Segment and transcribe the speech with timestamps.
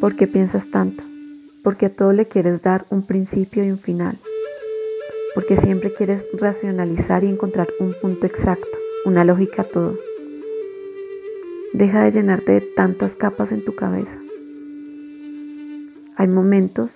[0.00, 1.02] ¿Por qué piensas tanto?
[1.62, 4.18] Porque a todo le quieres dar un principio y un final.
[5.34, 9.98] Porque siempre quieres racionalizar y encontrar un punto exacto, una lógica a todo.
[11.72, 14.18] Deja de llenarte de tantas capas en tu cabeza.
[16.18, 16.90] Hay momentos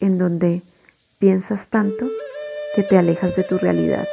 [0.00, 0.60] en donde
[1.18, 2.06] piensas tanto
[2.74, 4.06] que te alejas de tu realidad.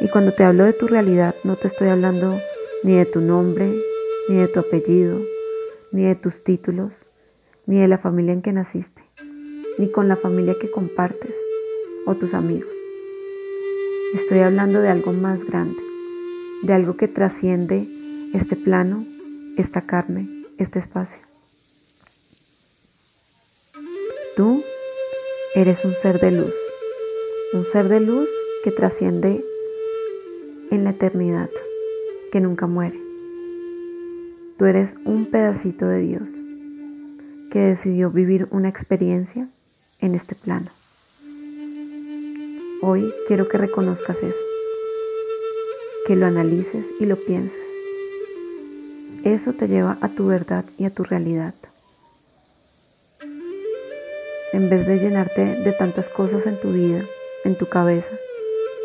[0.00, 2.40] Y cuando te hablo de tu realidad, no te estoy hablando
[2.82, 3.70] ni de tu nombre,
[4.28, 5.20] ni de tu apellido,
[5.94, 6.90] ni de tus títulos,
[7.66, 9.00] ni de la familia en que naciste,
[9.78, 11.36] ni con la familia que compartes
[12.04, 12.74] o tus amigos.
[14.12, 15.80] Estoy hablando de algo más grande,
[16.64, 17.86] de algo que trasciende
[18.34, 19.04] este plano,
[19.56, 21.20] esta carne, este espacio.
[24.34, 24.64] Tú
[25.54, 26.54] eres un ser de luz,
[27.52, 28.28] un ser de luz
[28.64, 29.44] que trasciende
[30.72, 31.50] en la eternidad,
[32.32, 33.03] que nunca muere.
[34.56, 36.30] Tú eres un pedacito de Dios
[37.50, 39.48] que decidió vivir una experiencia
[40.00, 40.68] en este plano.
[42.80, 44.38] Hoy quiero que reconozcas eso,
[46.06, 47.58] que lo analices y lo pienses.
[49.24, 51.54] Eso te lleva a tu verdad y a tu realidad.
[54.52, 57.04] En vez de llenarte de tantas cosas en tu vida,
[57.44, 58.12] en tu cabeza,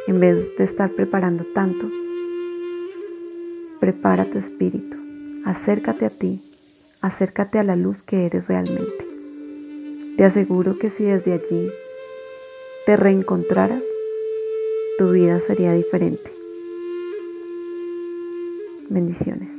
[0.07, 1.91] en vez de estar preparando tanto,
[3.79, 5.08] prepara tu espíritu
[5.45, 6.41] acércate a ti,
[7.01, 9.07] acércate a la luz que eres realmente.
[10.17, 11.71] Te aseguro que si desde allí
[12.85, 13.81] te reencontraras,
[14.97, 16.31] tu vida sería diferente.
[18.89, 19.58] Bendiciones.